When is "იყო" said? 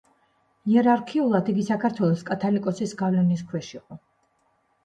3.81-4.01